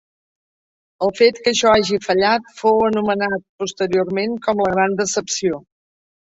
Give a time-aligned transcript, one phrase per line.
[1.07, 5.65] El fet que això hagi fallat fou anomenat posteriorment com la Gran Decepció.